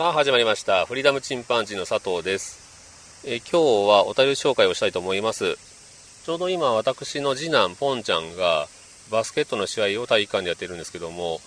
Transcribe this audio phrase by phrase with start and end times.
[0.00, 0.86] さあ始まりました。
[0.86, 3.22] フリーダムチンパンジーの佐藤です。
[3.26, 5.58] え今日はお便り紹介をしたいと思います。
[6.24, 8.66] ちょうど今私の次男ポンちゃんが
[9.10, 11.40] バスケットの試合を体育館でやってるんですけども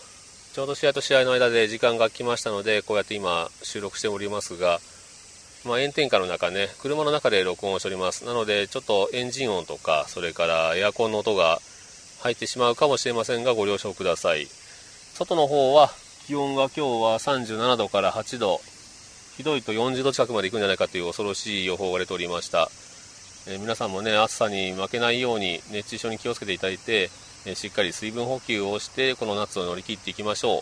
[0.54, 4.78] ちょうど試合と試合の間で時間が来ましたのでこうやって今収録しておりますが
[5.66, 8.24] まあ、炎天下の中ね車の中で録音をしております。
[8.24, 11.58] なのでちょっとエンジン音とかそれからエアコンの音が
[12.22, 14.46] 入ってしまうかもしれませんがご了承ください。
[15.16, 15.90] 外の方は
[16.26, 18.62] 気温が今日は37度から8度、
[19.36, 22.72] ひどいと40度近くまで行くんじゃないかという恐ろしい予報が出ておりました。
[23.46, 27.10] えー、皆さんもね、暑さに負けないように熱中症に気をつけていただいて、
[27.46, 30.62] えしっかり水分補給をして、この夏を乗り切っていきましょう。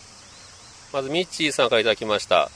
[0.92, 2.50] まず、ミッチーさんからいただきました。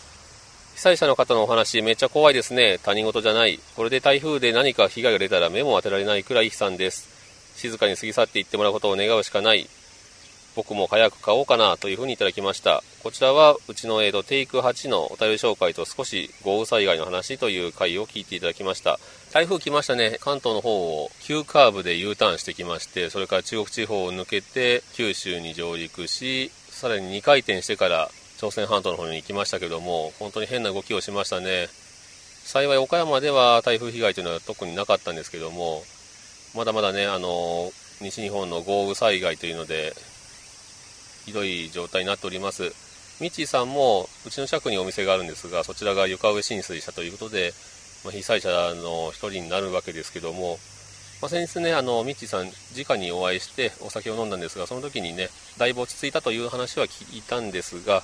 [0.75, 2.79] 被災者の方のお話、めっちゃ怖いですね。
[2.83, 3.61] 他人事じゃない。
[3.77, 7.09] これで台風で何か被害が出たら目も当てられないくらい悲惨です。
[7.55, 9.69] 静かに過ぎ去っていってもらうことを願うしかない。
[10.57, 12.83] 僕も早く買おうかなというふうにいただきました。
[13.03, 18.98] こちらはうちの、えーと、テイク8のお便り紹介と少し豪雨災害の話という回を聞いていただきました。
[19.35, 20.17] 台風来ましたね。
[20.19, 31.69] 関東の方を急カーブで U ターンしてきまして、それから中国地方を抜けて九州に上陸し、さらに2回転してから朝鮮半島の方に行きましたけども、本当に変な動きをしましたね。
[32.45, 35.83] 幸い岡山では台風被害というのは特になかったんですけども、
[36.55, 37.70] まだまだね、あの、
[38.01, 39.95] 西日本の豪雨災害というので、
[41.27, 42.73] ひどい状態になっております。
[43.21, 47.53] ミッチーさんもうちの近くにお店があるんですが、そちらが床上浸水したということで、
[48.05, 50.59] まあ、被災者の一人になるわけですけども、
[51.20, 58.03] まあ、先日ね、あの、ミッチーさん、直にお会いしてお酒を飲んだんですが、その時にね、だいぶ落ち着いたという話は聞いたんですが、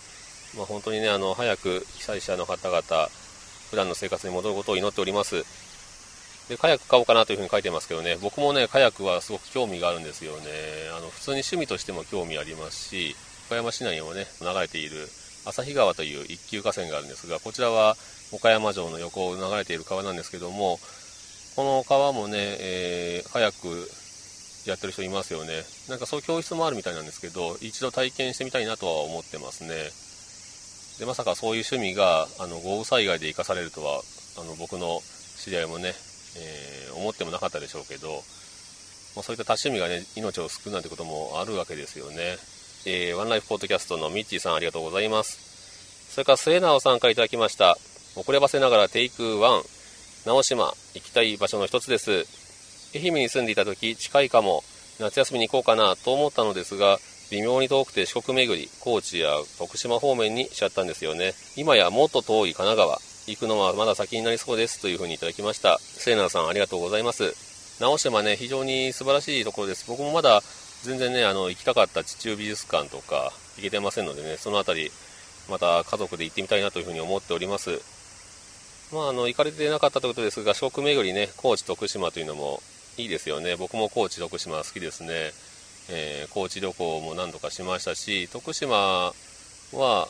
[0.57, 3.09] まあ、本当にね、あの、早く被災者の方々、
[3.71, 5.45] 普段の生活に戻ることを祈っております。
[6.53, 10.51] で、カヤック買おうかなというふうに書いてますけどね、僕もね、カヤックはすごく興味があるんですよね。
[10.95, 15.09] あの、普通に趣味としても興味ありますし、岡山市内をね、流れている
[15.47, 17.97] 旭川という一級河川があるんですが、こちらは
[18.33, 20.79] 岡山城の横を流れている川なんですけども、
[21.57, 25.65] この川もね、えー、カヤックやってる人いますよね。
[25.89, 29.91] なんかそういう教室もあるみたいなんですけど、一度体験してみたいなとは思ってますね。
[30.99, 34.03] で、まさかそういう趣味が、あの、豪雨災害で生かされるとは、
[34.39, 35.01] あの、僕の
[35.39, 35.95] 知り合いもね、
[36.37, 38.23] えー、思ってもなかったでしょうけど、
[39.15, 42.37] まあ、そういった多趣味がね、命を救うなんてこともあるわけですよね。
[42.87, 46.11] えー、ワンライフポッドキャストのミッチーさんありがとうございます。
[46.11, 47.77] それから末直さんからいただきました。
[48.17, 49.65] 遅ればせながらテイク1、
[50.27, 52.27] 直島、行きたい場所の一つです。
[52.95, 54.65] 愛媛に住んでいた時、近いかも、
[54.99, 56.99] 夏休みに行こうかなと思ったのですが、
[57.31, 61.33] 微妙に遠くて四国巡り、高知や徳島方面にしちゃったんですよね。
[61.57, 65.79] 今やもっと遠い神奈川、行くのはまだ先になりそうですというふうにいただきました。
[65.79, 67.35] セイナーさんありがとうございます。
[67.81, 69.85] 直島ね、非常に素晴らしいところです。
[69.89, 70.43] 僕もまだ
[70.83, 74.91] 全然ね、あの、行きたかった地中美術館とか行けてませんのでね、そのあたり、
[75.49, 77.81] また家族で行ってみたいなというふうに思っております。
[78.93, 82.63] まあ、あの、行かれてなかったということですが、四国巡りね、高知、徳島というのも
[82.99, 83.57] いいですよね。
[83.57, 85.33] 僕も高知、徳島好きですね。
[85.89, 89.13] えー、高知旅行も何度かしましたし、徳島
[89.73, 90.09] は、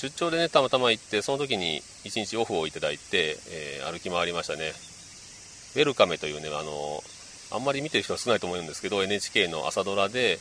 [0.00, 4.72] 出張でね、たまたま行って、その時に1日オフをいただいて、えー、歩き回りましたね。
[5.76, 7.04] ウェルカメというね、あの、
[7.50, 10.38] あんまり見てる人は少ないと思うんですけど、NHK の朝ドラで、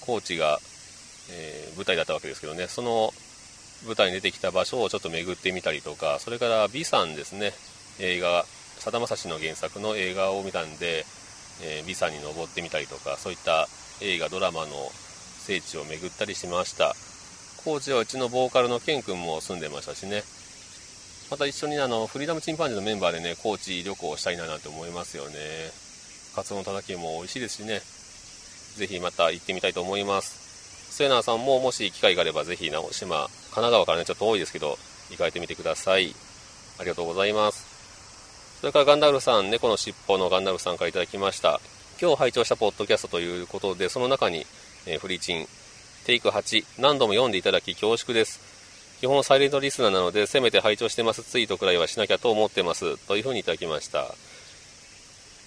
[0.00, 0.58] 高知が、
[1.30, 3.12] えー、舞台だったわけですけどね、その
[3.86, 7.52] 舞台に出てきた場所をちょっと巡ってみたりとか、それから美山ですね、
[8.00, 8.46] 映画、
[8.78, 11.06] さだまさしの原作の映画を見たんで、
[11.62, 13.68] えー、美山に登ってみたりとか、そういった
[14.00, 14.72] 映画、ドラマの
[15.38, 16.96] 聖地を巡ったりしました。
[17.68, 20.22] 高知はうちのボーカルのケン君も住んでましたしね。
[21.30, 25.36] また一緒にあの、フリーダムチンパンジーのメンバーでね、高知旅行したいななんて思いますよね。
[26.34, 27.82] カツオのたたきも美味しいですしね。
[28.78, 30.96] ぜひまた行ってみたいと思います。
[30.96, 34.78] セーナーさんももし機会があればぜひ直島、神奈川からね、ちょっと遠いですけど、
[35.10, 36.14] 行かれてみてください。
[36.78, 37.66] ありがとうございます。
[38.60, 41.60] それからガンダルさん、猫のしっぽのガンダルさんから頂きました。
[42.00, 44.46] 今日拝聴したポッドキャストということで、その中に、
[44.86, 45.46] えー、フリーチン、
[46.08, 48.40] テイク8、何度も読んでいただき恐縮です。
[48.98, 52.96] 基本サイレントリスナーなので、せめて拝聴してますツイートくらいはしなきゃと思ってます。
[53.06, 54.14] というふうにいただきました。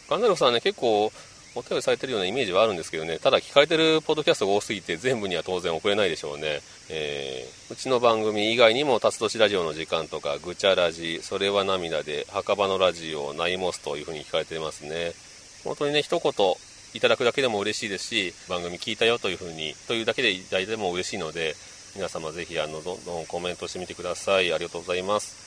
[0.08, 1.12] ガンダルフさんね、結構、
[1.56, 6.62] お便りされてるようなイメージはあるんですけどね、ただ聞かれてるポッドキャストが多すぎて全部には当然送れないでしょうね。
[6.90, 15.14] えー、うちの番組以外にも、辰年ラジオの時間とか、ぐちゃラジ、それは涙で、墓場のラジオ、ナイモスというふうに聞かれてますね。
[15.64, 21.56] 本当にね、一言いただくだけでも嬉しいですし、番組聞いたよというふうに、というだけでいただいても嬉しいので、
[21.96, 24.54] 皆様ぜひ、あの、どんどんコメントしてみてください。
[24.54, 25.42] ありがとうございます。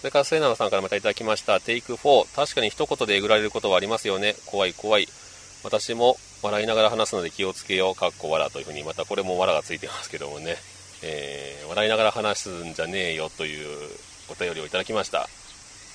[0.00, 1.60] それから末永さんからまたいただきました。
[1.60, 2.34] テイク4。
[2.34, 4.36] 確かに一言でえぐられることはありますよね。
[4.46, 5.08] 怖い怖い。
[5.64, 7.94] 私も笑いながら話すので気をつけよう。
[7.94, 10.56] かっこ笑というふうに、またこれも笑がついてますけどもね。
[11.02, 13.90] えー、笑いながら話すんじゃねえよという
[14.30, 15.28] お便りをいただきました。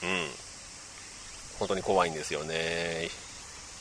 [0.03, 0.27] うん。
[1.59, 3.09] 本当に怖いんですよね。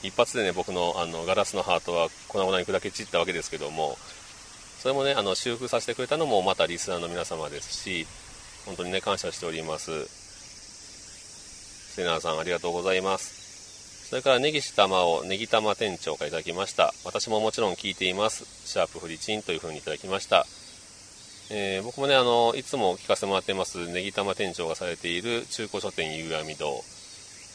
[0.03, 3.97] 一発でね、僕のあのガラスのハートは粉々に砕け散ったわけですけども、
[4.81, 8.07] それもね、あの修復させてくれたのもまたリスナーの皆様ですし、
[8.67, 9.91] 本当にね、感謝しております。
[11.95, 14.09] セナーさん、ありがとうございます。
[14.09, 16.93] それから、ネギシ玉をネギ玉店長からいただきました。
[17.05, 18.45] 私ももちろん聞いています。
[18.67, 20.47] シャープフリチンというふうにいただきました。
[21.51, 26.83] えー、僕もね、あの、いつも聞かせてもらってます、ネギ玉店長がされている中古書店ゆうやみ堂。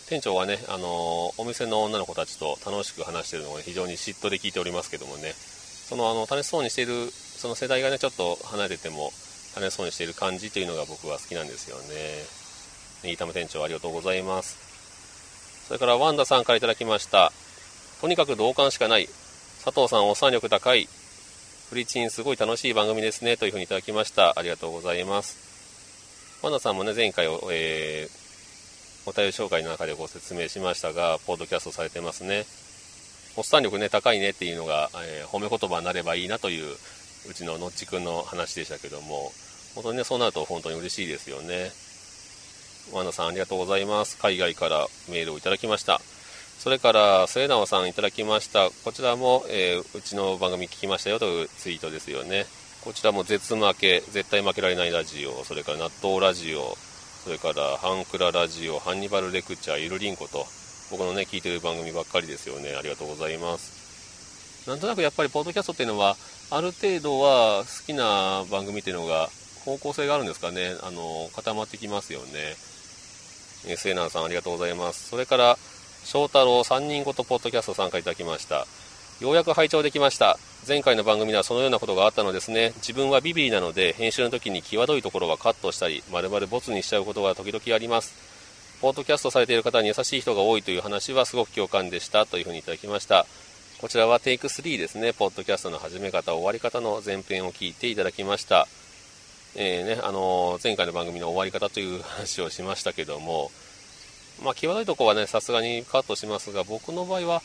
[0.10, 9.12] 店長はね、あの、お店の女の子たちと楽しく話しているのを、非常に嫉妬で聞いておりますけどもね、その、あの、楽しそうにしている、その世代がね、ちょっと離れても、
[9.56, 11.84] 楽しそうにしている感じというのが僕は好きなんですよね。
[13.04, 15.66] ネギタム店長ありがとうございます。
[15.68, 17.34] それからワンダさんから頂きました。
[18.00, 19.10] とにかく同感しかない。
[19.64, 20.88] 佐藤さん、おっさん力高い。
[21.70, 23.36] フリチンすごい楽しい番組ですね。
[23.36, 24.40] というふうにいただきました。
[24.40, 26.40] ありがとうございます。
[26.42, 28.27] ワンダさんもね、前回お、えー、
[29.08, 32.46] お便り紹介の中でご説明しましたが、ポッドキャストされてますね。
[33.38, 36.76] おっさん力ね、高いねっていうのが、えー、褒め言葉になればいいなという
[37.30, 39.32] うちののっちくんの話でしたけども、
[39.76, 41.72] 本当にね、そうなると本当に嬉しいですよね。
[42.92, 44.18] ワナさんありがとうございます。
[44.18, 46.02] 海外からメールをいただきました。
[46.60, 48.70] それから、末直さんいただきました。
[48.84, 52.46] こちらも、えー、うちの番組聞きましたよというツイートですよね。
[52.82, 56.78] こちらも絶負け、絶対負けられないラジオ、それから納豆ラジオ、
[57.28, 60.46] それからハンクララジオ、ハンニバルレクチャー、ゆるりんこと、
[60.92, 62.74] 僕のね、聞いてる番組ばっかりですよね。
[62.74, 64.64] ありがとうございます。
[64.66, 66.16] なんとなくやっぱり、ポッドキャストっていうのは、
[66.52, 69.28] ある程度は好きな番組っていうのが、
[69.66, 70.74] 方向性があるんですかね。
[70.82, 72.28] あの、固まってきますよね。
[73.68, 75.10] えー、セナーさんありがとうございます。
[75.10, 75.58] それから、
[76.06, 78.68] 翔太郎3人ごとポッドキャスト参加いただきました。
[79.20, 80.38] ようやく拝聴できました。
[80.68, 82.74] 前回の番組ではそのようなことがあったのですね。
[82.78, 88.14] 自分はビビリなので、編集の時に際どいところはカットしたり、まるまるボツにしちゃうことが時々あります。
[88.80, 93.26] ポッドキャストされている方に優しい人が多いという話はすごく共感でしたというふうにいただきました。
[93.82, 98.68] こちらはテイク3ですね、ポッドキャストの始め方、終わり方の前編を聞いていただきました。
[99.56, 103.50] えー、ね、あのー、前回の番組の終わり方という話をしましたけども、
[104.44, 107.42] まあ、際どいところはね、さすがにカットしますが、僕の場合は、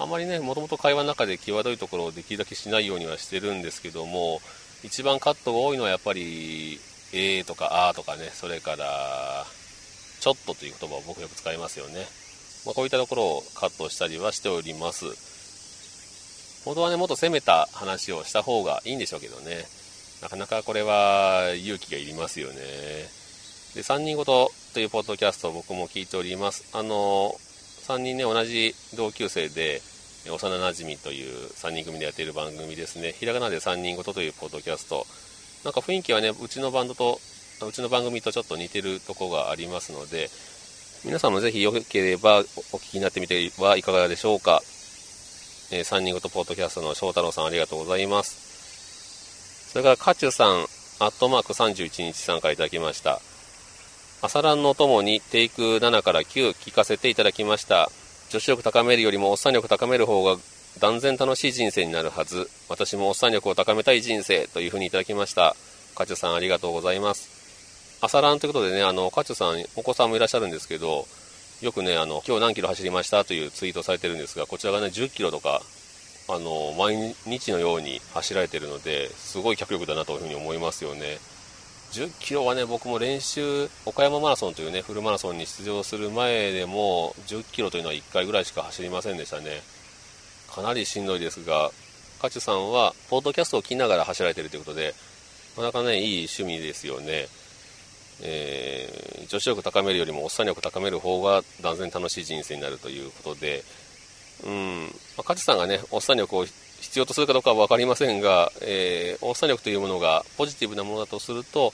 [0.00, 4.40] あまりね、もともと会話の中で際どいところをできるだけしないようにはしてるんですけども、
[4.82, 6.80] 一番カットが多いのはやっぱり、
[7.12, 9.44] えーとかあーとかね、それから、
[10.20, 12.06] ちょっとという言葉を僕よく使いますよね。
[12.64, 15.04] まあ、こういったところをカットしたりはしております。
[16.64, 19.64] 本当はね、もっと攻めた話をした方がいいんでしょうけどね。
[20.22, 22.54] なかなかこれは勇気がいりますよね。
[23.74, 26.64] で、3人ごとというポッドキャストを僕も聞いております。
[26.72, 27.34] あの、
[27.86, 29.82] 3人ね、同じ同級生で、
[30.26, 33.12] 幼馴染という3人組でやっている番組ですね。
[33.12, 35.06] ひらがなで3人ごとというポッドキャスト。
[35.64, 37.20] なんか雰囲気はね、うちのバンドと、
[37.66, 40.30] うちの番組とちょっと似てるとこがありますので、
[41.04, 44.60] 皆さんもぜひよければお聞きになってみてはいかがでしょうか。
[45.72, 49.70] えー、3人ごとポッドキャストの翔太郎さんありがとうございます。
[49.72, 50.66] それから、カチュさん、
[50.98, 53.20] アットマーク31日さんからいただきました。
[54.22, 57.90] 朝ランのともにテイク7から9聞かせていただきました。
[58.30, 60.36] 女子力高めるよりもおっさん力高める方が
[60.78, 62.48] 断然楽しい人生になるはず。
[62.68, 65.56] 私もおっさん力を高めたい人生というふうにいただきました。
[65.96, 67.98] カチュさんありがとうございます。
[68.00, 71.08] 朝ランということでね、あの、カチュさん、お子さんもいらっしゃるんですけど、
[71.60, 75.60] よくね、あの、今日何キロ走りましたというツイートされてるんですが、こちらがね、10キロとか、
[76.28, 81.18] あの、毎日のように走られてるので、すごい脚力だなというふうに思いますよね。
[81.92, 89.62] 10キロはね、僕も練習、岡山マラソンというね、フルマラソンに出場する前でも、10キロというのは1回ぐらいしか走りませんでしたね。
[90.48, 91.70] かなりしんどいですが、
[92.22, 94.94] カチュさんは、ポッドキャストを聞きながら走られてるということで、
[95.56, 97.28] なかなかね、いい趣味ですよね。
[98.22, 103.64] えー、女子力高めるよりもおっさん力高める方が断然楽しい人生になるということで、
[104.44, 106.46] うんまあ、梶さんがねおっさん力を
[106.80, 111.72] 必要とするかどうかは分かりませんが、えー、おっさん力というものがポジティブなものだとすると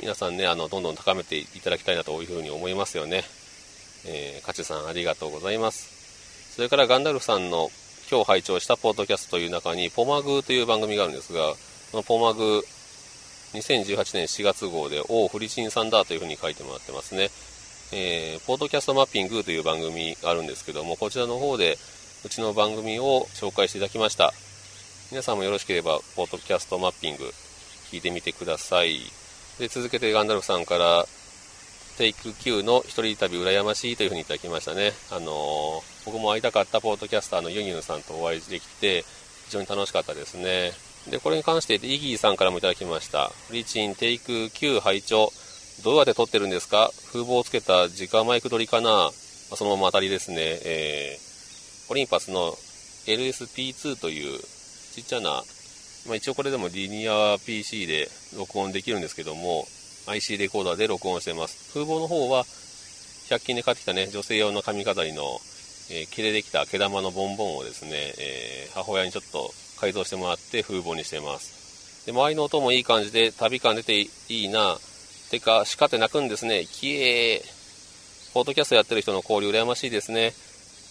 [0.00, 3.24] 皆さんねあのどんどん高めていただきたいなというふうに思いますよね、
[4.06, 7.70] えー、梶さんありがとうございますそれからガンダルフさんの
[8.08, 11.54] 今日拝聴したポッドキャストという中に、ポマグという番組があるんですが、
[11.90, 12.62] このポマグ、
[13.52, 17.30] 2018年4月号で、おフリチンさんだというふうに書いてもらってますね。
[17.92, 21.78] えー、ポッドキャストマッピングという番組があるんですけども、こちらの方で、
[22.24, 24.32] うちの番組を紹介していただきました。
[25.10, 27.32] 皆さんもよろしければ、ポッドキャストマッピング、
[27.92, 29.00] 聞いてみてください。
[29.58, 31.06] で、続けてガンダルフさんから、
[31.98, 34.92] テイク9の一人旅羨ましいというふうにいただきましたね。
[35.10, 39.04] あのー、僕も会いたかったポートキャスターのユニュンさんとお会いできて、
[39.46, 40.72] 非常に楽しかったですね。
[41.08, 43.30] で、これに関してイギーさんからもいただきました。
[43.48, 45.32] フリチンテイク9拝聴
[45.84, 46.90] どうやって撮ってるんですか？
[47.12, 49.10] 風防をつけた直マイク撮りかな、
[49.54, 50.36] そのまま当たりですね。
[50.40, 51.25] えー、
[51.88, 52.52] オリンパスの
[53.06, 54.40] LSP2 という
[54.94, 55.42] ちっちゃな、
[56.06, 59.66] まあ、一応これでもリニア PC で録音できるんですけども、
[60.06, 61.72] IC レコーダーで録音してます。
[61.72, 62.44] 風防の方は、
[63.28, 65.22] 100均で買ってきたね、女性用の髪飾りの、
[65.90, 72.06] えー、毛でできた毛玉のボンボンをですね、えー、母親にちょっと改造してもらって風防にしてます。
[72.06, 74.78] で、周りの音もいい感じで、旅感出ていいな。
[75.30, 76.66] てか、鹿って鳴くんですね。
[76.66, 78.32] きえー。
[78.32, 80.32] ポートキャストやってる人の交流羨ましいですね。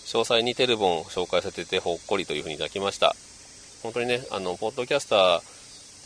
[0.06, 3.16] 詳細にテルボンを紹介されてほっこりというふうにいただきました。
[3.84, 5.56] 本当にね、あの、ポッドキャスター、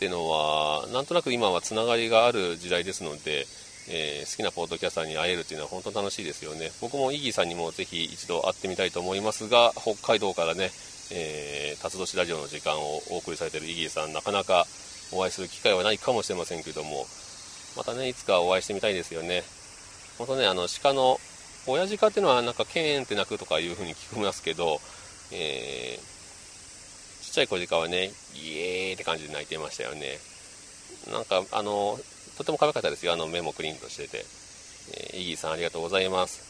[0.00, 3.44] ていうのは、なんとなく今はつながりがある時代ですので、
[3.90, 6.70] えー、好きなポッドキャスターに会えるっていうのは本当楽しいですよね。
[6.80, 10.70] 僕もイギーさんにもぜひ一度会ってみたいと思いますが、北海道からね、
[11.12, 14.64] えー、辰年ラジオの時間をお送りされているイギーさん、なかなか
[15.12, 17.04] お会いする機会はないかもしれませんけども、
[17.76, 19.42] またね、いつかお会いしてみたいですよね。
[20.16, 21.20] 本当ね、あの、鹿の、
[21.66, 24.80] 親鹿っていうのはなんかケーンって鳴くとかいう風に聞こえますけど、
[25.32, 26.10] えー
[27.30, 30.18] ちっちゃい小鹿はね、イエーって感じで泣いてましたよね。
[31.12, 31.96] なんか、あの、
[32.36, 33.12] とても可愛かったですよ。
[33.12, 34.24] あの、目もクリーンとしてて。
[35.12, 36.42] えー、イギーさんありがとうございます。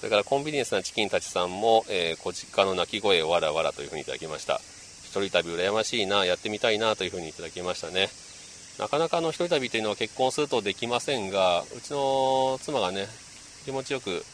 [0.00, 4.60] それからコンビニエンスなチキンたちさんも、えー、小鹿の鳴き声わらわらというふうにいただきました。
[5.04, 8.08] 一人旅羨ましいな、やってみたいなというふうにいただきましたね。
[8.80, 13.06] なかなかあの一人旅というのは結婚するとできませんが、うちの妻がね、
[13.64, 14.24] 気持ちよく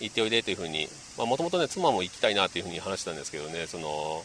[0.00, 4.24] 行っておいでというふうに、もともとね、妻も行きたいなというふうに話したんですけどね、その、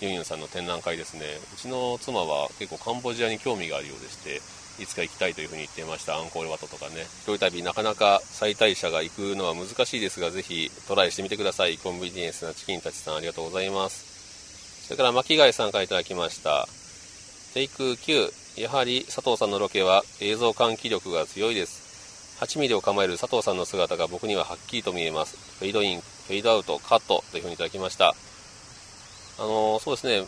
[0.00, 1.22] ユンユンさんの展覧会ですね。
[1.54, 4.42] うちの妻は結構カンボジアに興味があるようでして
[4.82, 7.06] いつか行きたいというふうに言っていましたアンコールワトとかね。
[7.22, 11.78] 一人旅なかなか最大者が行くのは難しいですがぜひトライしてみてください。
[11.78, 14.84] コンビニエンスなチキンたちさんありがとうございます。
[14.84, 16.68] それから巻貝さんからいただきました。
[17.54, 21.85] テイク9やはり佐藤さんのロケは映像換気力が強いです。
[22.40, 28.14] 8ミリを構える佐藤さんの姿が僕にははっきりと見えますフェードインフェードアウトカットというふうにいただきました
[29.38, 30.26] あのそうですね、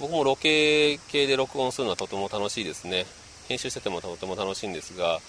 [0.00, 3.06] 僕もロケ系で録音するのはとても楽しいですね。
[3.48, 5.20] 編集しててもとても楽しいんですが、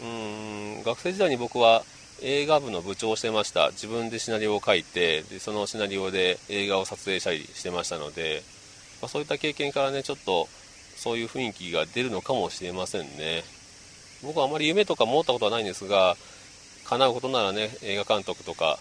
[0.00, 1.82] うーん、学生時代に僕は
[2.22, 3.70] 映画部の部長をしてました。
[3.72, 8.42] 自分でシナリオを書いて、でそのシナリオで映画を撮影したりしてましたので、
[9.02, 10.48] まあ、そういった経験からね、ちょっと
[10.96, 13.44] そういう雰囲気が出るのかもしれませんね。
[14.22, 16.16] 僕はあまり夢とか持ったことはないんですが、
[16.84, 18.78] 叶うことならね、映画監督とか、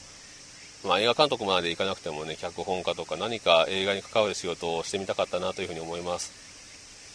[0.86, 6.32] まあ、映画監督まで行かなくてもね、脚本家とか何か映画に関わる仕事をしてみたかったなというふうに思います。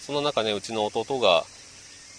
[0.07, 1.45] その中ね、うちの弟が、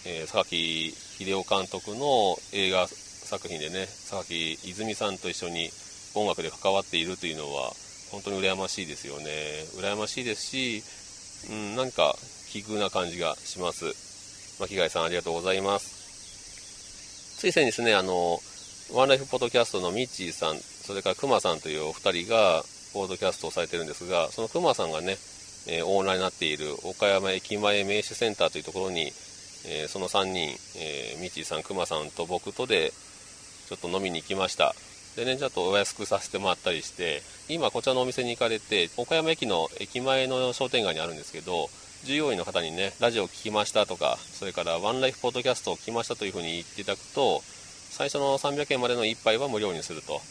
[0.05, 5.69] えー、榊秀夫監督の映画作品でね、榊泉さんと一緒に
[6.15, 7.71] 音楽で関わっているというのは、
[8.11, 9.25] 本当に羨ましいですよね。
[9.75, 10.83] 羨ましいですし、
[11.49, 12.15] うん、何か
[12.49, 13.85] 奇遇な感じがします。
[14.59, 15.96] 巻貝さんありがとうございます。
[17.37, 18.39] つい先日ね、あの、
[18.91, 22.63] ワンライフポッドキャストのミッチーさん、それからクマさんというお二人が、
[22.95, 25.17] ポッドキャストをされてるんですが、そのクマさんがね、
[25.67, 29.11] えー、オーナーになっている岡山駅前名刺センターというところに、
[29.67, 32.91] えー、その3人、えー、ミッチーさん、クマさんと僕とで、
[33.69, 34.73] ちょっと飲みに行きました。
[35.15, 41.69] でね、ちょっとお安くさせてもらったりして、今こちらのお店に行かれて、岡山駅の駅前の商店街にあるんですけど、
[42.03, 47.41] 従業員の方にね、ラジオを聞きましたとか、それからワンライフポッドキャストを聞きましたというふうに言っていただくと、
[47.89, 50.21] 最初の300円までの1杯は無料にすると。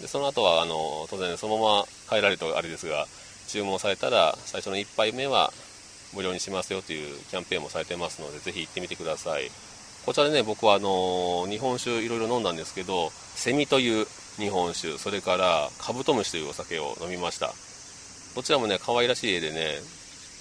[0.00, 3.06] で、その後は、あの、当然そのまま帰られるとあれですが、
[3.48, 5.52] 注文されたら最初の1杯目は
[6.14, 9.50] 無料にしますよというキャンペーンもされてますので、ぜひ行ってみてください。
[10.04, 17.52] こちらでね、僕はあの、日本酒いろいろ飲んだんですけど、セミという日本酒、それからカブトムシというお酒を飲みました。
[18.34, 19.78] どちらもね、可愛らしい絵でね、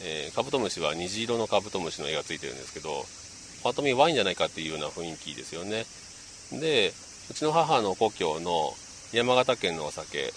[0.01, 3.05] えー、カブトムシは虹色のカブトムシの絵がついてるんですけど、
[3.63, 5.85] パッと見ワインじゃないかっていうような雰囲気ですよね。
[6.59, 6.93] で、
[7.31, 8.73] うちの母の故郷の
[9.11, 10.31] 山形県のお酒、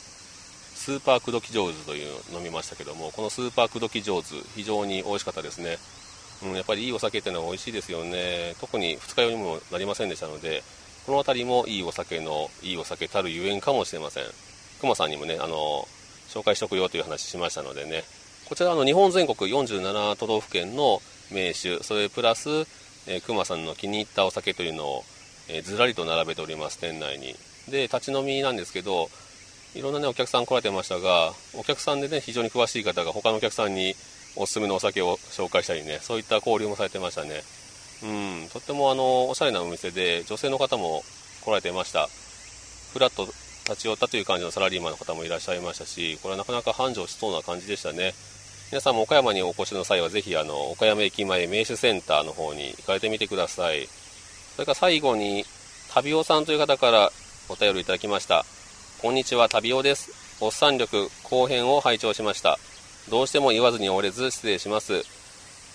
[0.75, 5.79] スーパー口説き上手というのを飲みましたけども、このスーパー口説き上手、非常に美味しかったですね。
[6.43, 8.55] うん、やっぱりいいお酒っていうのは美味しいですよね。
[8.61, 10.63] 特に二日酔いにもなりませんでしたので、
[11.05, 14.25] この辺りもいいお酒の、いいお酒たるゆえんかもしれません。
[14.81, 15.89] 熊さんにもね、あの、
[16.29, 18.05] 紹介しとくよという話しましたのでね、
[18.49, 22.49] こちらの日本全国47都道府県の名酒、それプラス、
[23.07, 25.05] えー、熊さんの気に入ったお酒というのを、
[25.49, 27.37] えー、ずらりと並べております、店内に。
[27.71, 29.11] で、立ち飲みなんですけど、
[29.75, 33.95] いろんなね、お客さん来られてましたが、お客さんでね、非常に詳しい方が他のお客さんに
[34.35, 37.43] おすすめのお酒を紹介したりね、そういった交流もされてましたね。
[38.03, 41.03] うん、とってもあの、おしゃれなお店で、女性の方も
[41.45, 42.09] 来られてました。
[42.95, 43.27] ふらっと
[43.69, 48.15] 立ち寄ったという感じのサラリーマンの方もいらっしゃいましたし、これはなかなか繁盛しそうな感じでしたね。
[48.71, 53.89] 皆さんも岡山にお越しの際は、ぜひあの、岡山駅前名手センターの方に行かれてみてください。
[54.57, 55.47] それから最後に、
[55.95, 57.11] 旅尾さんという方から
[57.49, 58.45] お便りいただきました。
[59.01, 60.11] こんにちは、旅尾です。
[60.43, 62.59] おっさん力後編を拝聴しました。
[63.09, 65.03] どうしても言わずに折れず失礼します。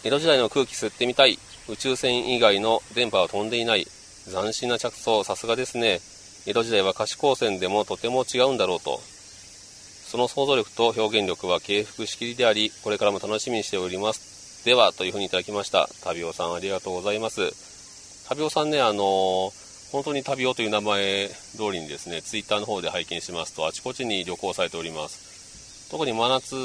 [0.03, 1.39] 江戸時代の空気吸ってみたい。
[1.67, 3.87] 宇宙船以外の電波は飛んでいない。
[4.29, 5.99] 斬新な着想、さすがですね。
[6.45, 9.01] 江戸時代は可視光線でもとても違うんだろうと。
[10.13, 14.63] その想像力と表現力は敬服しきりであり、これからも楽しみにしております。
[14.63, 15.89] では、というふうにいただきました。
[16.03, 17.49] 旅尾さんありがとうございます。
[18.29, 25.89] 旅尾さんね、あのー本当に旅をという名前通りにですね、ツイッターの方で拝見しますと、あちこちに旅行されております。
[25.89, 26.55] 特に真夏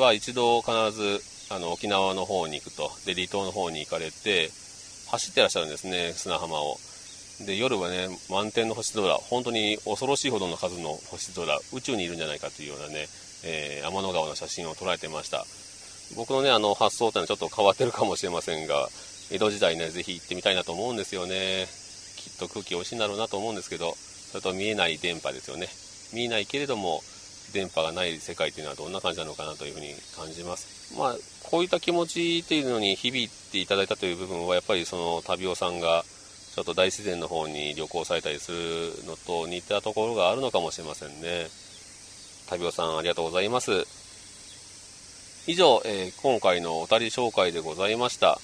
[0.00, 4.50] は一度必ずあの沖縄の方に行くと、で、離島の方に行かれて、
[5.10, 6.78] 走ってらっしゃるんですね、砂浜を。
[7.40, 13.06] で、夜はね、満天の星空、本当に恐ろしいほどの数の星空、宇宙にいるんじゃないかというようなね、
[13.44, 15.44] えー、天の川の写真を捉えてました。
[16.16, 18.88] 僕のね、あの発想っていうのはちょっと変わってるかもしれませんが、
[19.30, 21.66] 江戸時代ね、ぜひ行ってみたいなと思うんですよね。
[22.16, 23.94] きっと空気美味しいんだろうなと思うんですけど、
[24.30, 25.68] それと見えない電波ですよね。
[26.14, 27.02] 見えないけれども、
[27.52, 30.94] 電波がない世界というのはどんな感じなのかなというふうに感じます。
[30.96, 36.04] まあ、こういった気持ちっていうのに響いていただいたという部分は、やっぱりその旅尾さんが、
[36.56, 41.48] ちょっと大自然の方に旅行されたりするのと似たところがあるのかもしれませんね。
[42.48, 43.84] 旅尾さんありがとうございます。
[45.46, 48.38] 以上、えー、今回のお便り紹介でございました。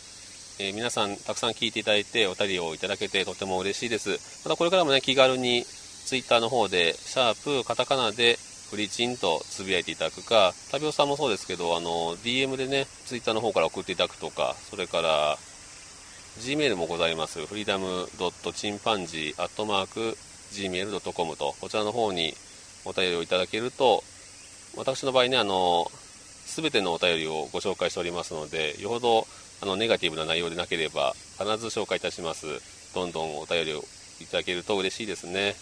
[0.61, 4.45] えー、皆さんたくさん聞いていただいてお便りをいただけてとても嬉しいです。
[4.45, 5.65] またこれからもね、気軽に
[6.05, 15.39] Twitter の方で、シャープカタカナでフリチンとつぶやいていただくか、旅尾さんもそうですけど、あの、DM でね、Twitter の方から送っていただくとか、それから、
[16.39, 17.45] Gmail もございます。
[17.47, 20.17] フリーダムドットチンパンジーアットマーク
[20.53, 22.35] Gmail.com と、こちらの方に
[22.85, 24.03] お便りをいただけると、
[24.77, 25.91] 私の場合ね、あの、
[26.47, 29.27] すべてのお便りをご紹介しておりますので、よほど
[29.61, 32.47] あのネガティブな内容でなければ必ず紹介いたします。
[32.95, 33.85] どんどんお便りを
[34.21, 35.55] いただけると嬉しいですね。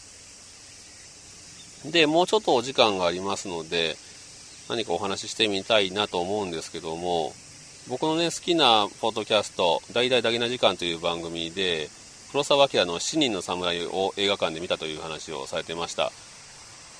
[1.90, 3.96] で、もうちょっとお時間がありますので、
[4.68, 7.32] 何かお話ししてみたいなと思うんですけども、
[7.88, 11.88] 僕のね、好きなポッドキャスト、大々だけな時間という番組で、
[12.30, 16.12] 黒澤明の7人の侍を映画館で見たという話をされてました。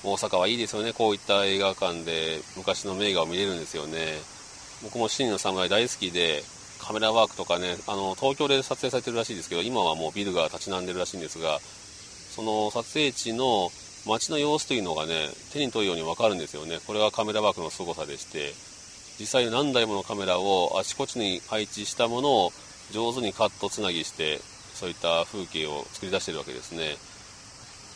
[0.03, 4.17] 大阪はいいですよね、こういった映画館で昔の名画を見れるんですよね。
[4.83, 6.43] 僕も7人の侍大好きで、
[6.79, 11.59] カメラワークとかね、あの、東京で撮影されてるらしいですけど、今はもうビルが立ち並んでるらしいんですが、
[12.35, 13.71] その撮影地の
[14.07, 16.79] 街の様子というのがね、手に取るようにわかるんですよね。
[16.87, 18.53] これがカメラワークの凄さでして、
[19.21, 22.53] 実際に何台ものカメラをあちこちに配置したものを
[22.91, 24.39] 上手にカットつなぎして、
[24.73, 26.97] そういった風景を作り出してるわけですね。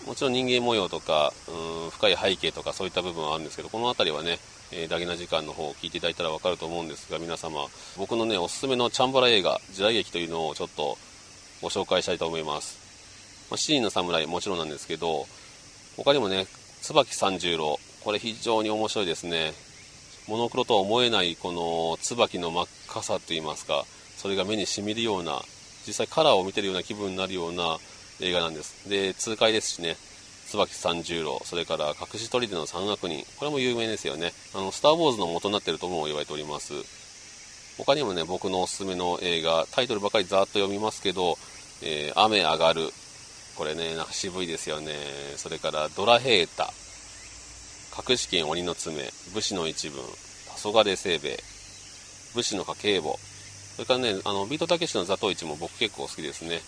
[0.05, 4.37] もちろん人間模様とか、うん、深い背景とかそういった部分はあるんですけど、この辺りはね、
[4.71, 7.65] えー、ダゲな時間の方を聞いていただいたらわかると思うんですが、皆様、
[7.97, 10.95] 僕のね、おすすめのチャンバラ映画、時代劇というのをちょっと
[11.63, 12.77] ご紹介したいと思います。
[13.49, 15.25] まあ、七人の侍もちろんなんですけど、
[15.97, 16.45] 他にもね、
[16.81, 19.53] 椿三十郎、これ非常に面白いですね。
[20.27, 23.85] モノクロとは思えないこの椿の真っ赤さといいますか、
[24.17, 25.41] それが目にしみるような、
[25.85, 27.77] 実際カラーを見てるような気分になるような
[28.21, 28.89] 映画なんです。
[28.89, 29.97] で、痛快ですしね、
[30.49, 34.33] 椿三十郎、それから隠し砦の三悪人、これも有名ですよね。
[34.53, 36.73] あの、スター・ウォーズの元になっているとも言われております。
[37.77, 41.37] 他にもね、僕のおすすめの映画、タイトルばかりざーっと読みますけど、
[41.81, 42.91] えー、雨上がる。
[43.55, 44.93] これね、なんか渋いですよね。
[45.37, 46.73] それから、ドラヘータ。
[47.97, 49.11] 隠し剣鬼の爪。
[49.33, 50.03] 武士の一文。
[50.61, 51.39] 黄昏清兵衛。
[52.33, 53.19] 武士の家計簿。
[53.75, 56.61] それからね、あの、ビートたけしの座頭市も僕結構好きですね。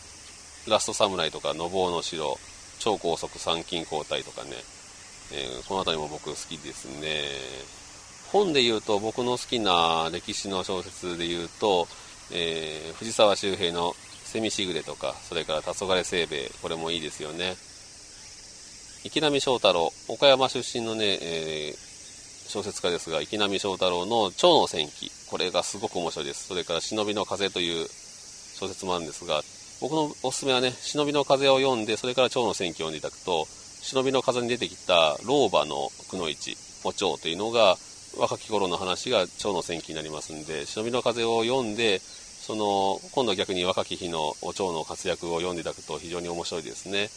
[0.68, 2.38] ラストサムライとか、のぼうの城。
[2.80, 4.52] 超高速参勤交代とかね、
[5.34, 7.24] えー、この辺りも僕好きですね。
[8.32, 11.88] 本で言うと僕の好きな歴史の小説で言うと、
[12.32, 17.56] えー、藤沢周平のセミしぐれとか、それから黄昏清兵衛、これもいいですよね。
[19.04, 26.48] 池波正太郎、岡山出身のね、えー、小説家ですが、池波正太郎の蝶の戦記、これがすごく面白いです。
[26.48, 29.42] それから忍びの風という小説もあるんですが、
[29.82, 33.48] 僕のおすすめはね、忍びの風を読んで、それから蝶の戦記を読んでいただくと、
[33.82, 37.78] 忍びの風に出てきた老婆のくの一お蝶というのが
[38.18, 47.10] 若き頃の話が蝶の戦記になりますんで忍びの風を読んでその今度は逆に若き日のお蝶の活躍を読んでいただくと非常に面白いですね。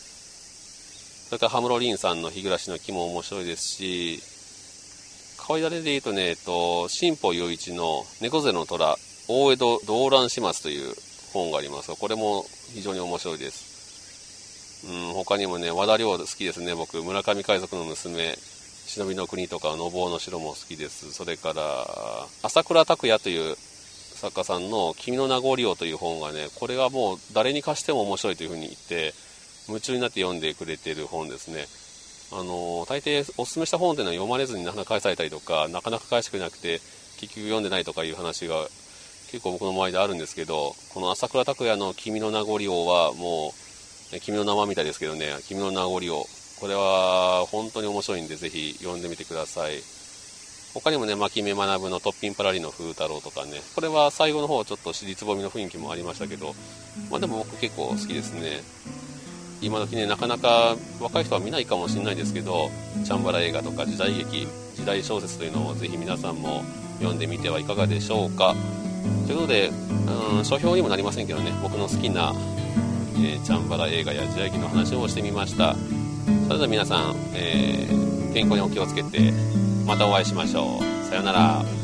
[1.31, 4.21] それからハムロリンさんの日暮らしの木も面白いですし
[5.39, 8.97] 可愛いだれで言うとね、えっと、新保雄一の猫背の虎
[9.29, 10.93] 大江戸動乱始末という
[11.33, 11.89] 本があります。
[11.89, 14.87] がこれも非常に面白いです。
[14.89, 16.75] うん他にもね和田亮好きですね。
[16.75, 18.37] 僕村上海賊の娘
[18.87, 21.13] 忍びの国とか信夫の城も好きです。
[21.13, 21.63] それから
[22.43, 29.15] 朝倉拓也という作家さんの「君の名残を」という本がねこれはもう誰に貸しても面白いというふうに言って
[29.71, 31.67] 夢中になって読んでくれてる本ですね。
[32.33, 36.81] あの大抵おすすめした本っていうのは読まれずになかなか返されたりとかなかなか返してくれなくて
[37.19, 38.55] 結局読んでないとかいう話が
[39.31, 43.53] 結構僕の周りであるんですけどこの朝倉拓也の「君の名残を」はも
[44.13, 46.27] う、君の名前みたいですけどね「君の名残を」
[46.61, 49.83] これは本当に面白いんでぜひ読んでみてください。
[50.73, 56.55] 他にもね牧目学の「トッピンパラリの風太郎」とかねこれは最後の方ちょっと私立ぼみの雰囲気もありましたけど
[57.11, 58.63] まあでも僕結構好きですね。
[59.63, 62.71] 今時ねなかなか若い人は見ないかもしれないですけど
[63.05, 66.63] チャンバラ映画とか時代劇時代小説というのをぜひ皆さんも
[66.99, 68.55] 読んでみてはいかがでしょうか。
[69.27, 69.71] ということで、
[70.37, 72.35] うん、書評にもなりませんけどね僕の好きな、
[73.17, 75.75] えー、チャンバラ映画や時代劇の話をしてみました。
[76.47, 79.33] それでは皆さん、えー、健康にお気をつけて
[79.87, 81.07] またお会いしましょう。
[81.09, 81.80] さようなら。